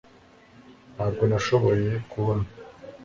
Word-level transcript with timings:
Ntabwo 0.93 1.23
nashoboye 1.31 1.89
kubona 2.11 2.45